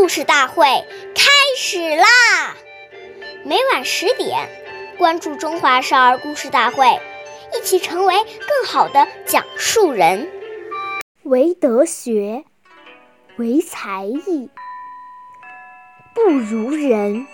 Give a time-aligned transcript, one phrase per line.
[0.00, 0.64] 故事大会
[1.14, 2.56] 开始啦！
[3.44, 4.48] 每晚十点，
[4.96, 6.86] 关注《中华少儿故事大会》，
[7.54, 10.26] 一起成为更好的讲述人。
[11.24, 12.46] 唯德学，
[13.36, 14.48] 唯才艺，
[16.14, 17.26] 不如人。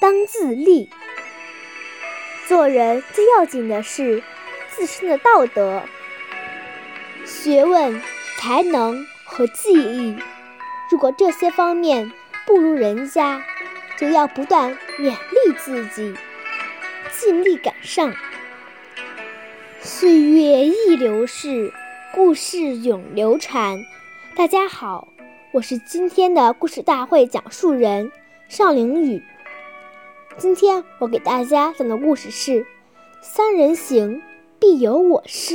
[0.00, 0.90] 当自立。
[2.48, 4.20] 做人最要紧的是
[4.74, 5.84] 自身的道德、
[7.24, 8.02] 学问、
[8.36, 10.16] 才能和技艺。
[10.88, 12.12] 如果这些方面
[12.46, 13.42] 不如人家，
[13.98, 16.14] 就要不断勉励自己，
[17.12, 18.14] 尽力赶上。
[19.80, 21.72] 岁月易流逝，
[22.14, 23.84] 故事永流传。
[24.36, 25.08] 大家好，
[25.52, 28.12] 我是今天的故事大会讲述人
[28.48, 29.20] 邵凌宇。
[30.36, 32.60] 今天我给大家讲的故事是
[33.20, 34.22] 《三人行，
[34.60, 35.54] 必有我师》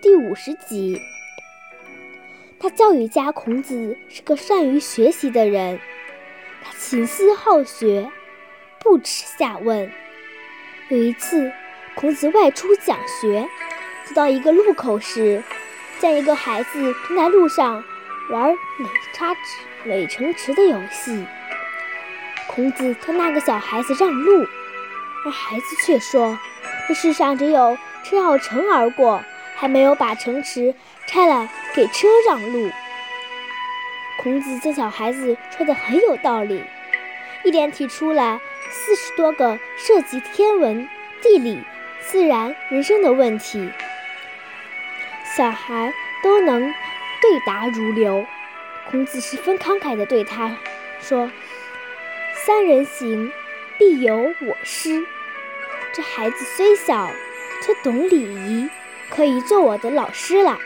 [0.00, 1.00] 第五十集。
[2.62, 5.80] 他教育家孔子是个善于学习的人，
[6.62, 8.08] 他勤思好学，
[8.78, 9.90] 不耻下问。
[10.88, 11.50] 有一次，
[11.96, 13.48] 孔子外出讲学，
[14.04, 15.42] 走到一个路口时，
[15.98, 17.82] 见一个孩子正在路上
[18.30, 19.40] 玩垒插池、
[19.82, 21.26] 垒城池的游戏。
[22.46, 24.46] 孔子向那个小孩子让路，
[25.24, 26.38] 而孩子却说
[26.86, 29.20] ：“这世上只有车绕城而过。”
[29.62, 30.74] 还没有把城池
[31.06, 32.68] 拆了给车让路。
[34.20, 36.64] 孔子见小孩子说的很有道理，
[37.44, 40.88] 一连提出了四十多个涉及天文、
[41.22, 41.62] 地理、
[42.00, 43.70] 自然、人生的问题，
[45.36, 46.60] 小孩都能
[47.20, 48.26] 对答如流。
[48.90, 50.56] 孔子十分慷慨地对他
[51.00, 51.30] 说
[52.44, 53.30] ：“三人行，
[53.78, 55.06] 必有我师。”
[55.94, 57.08] 这孩子虽小，
[57.64, 58.68] 却懂礼仪。
[59.14, 60.58] 可以做我的老师了。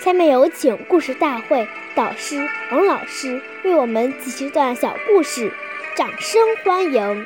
[0.00, 5.52] 下面有请故事大会导师王老师为我们讲一段小故事，
[5.96, 7.24] 掌声欢迎！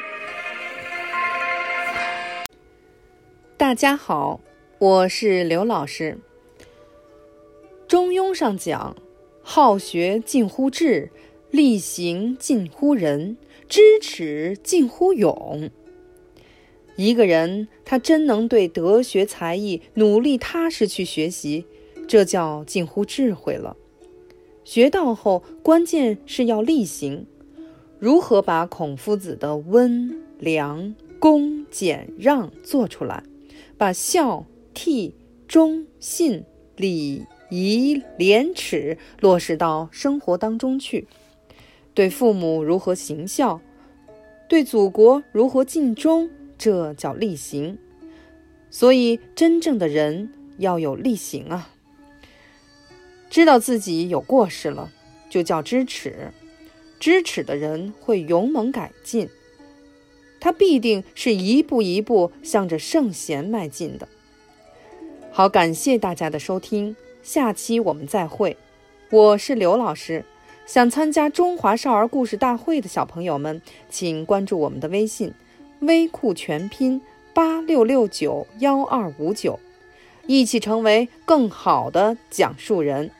[3.56, 4.40] 大家好，
[4.78, 6.18] 我是刘老师。
[7.88, 8.94] 中庸上讲
[9.42, 11.10] ：“好学近乎智，
[11.50, 15.70] 力行近乎仁，知耻近乎勇。”
[16.98, 21.64] 一个人，他真能对德学才艺努力踏实去学习，
[22.08, 23.76] 这叫近乎智慧了。
[24.64, 27.24] 学到后，关键是要力行。
[28.00, 33.22] 如何把孔夫子的温良恭俭让做出来，
[33.76, 34.44] 把孝
[34.74, 35.12] 悌
[35.46, 36.42] 忠信
[36.74, 41.06] 礼仪廉耻落实到生活当中去？
[41.94, 43.60] 对父母如何行孝？
[44.48, 46.28] 对祖国如何尽忠？
[46.58, 47.78] 这叫力行，
[48.68, 51.70] 所以真正的人要有力行啊！
[53.30, 54.90] 知道自己有过失了，
[55.30, 56.32] 就叫知耻。
[56.98, 59.28] 知耻的人会勇猛改进，
[60.40, 64.08] 他必定是一步一步向着圣贤迈进的。
[65.30, 68.56] 好，感谢大家的收听，下期我们再会。
[69.10, 70.24] 我是刘老师，
[70.66, 75.32] 想参加中华少儿故事大会的小朋友们，请关注我们的微信。
[75.80, 77.00] 微库全拼
[77.32, 79.58] 八六六九幺二五九，
[80.26, 83.10] 一起成为更好的讲述人。